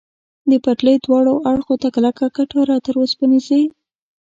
د 0.49 0.51
پټلۍ 0.65 0.95
دواړو 1.05 1.33
اړخو 1.49 1.75
ته 1.81 1.87
کلکه 1.95 2.25
کټاره، 2.37 2.77
تر 2.85 2.95
اوسپنیزې. 3.01 3.61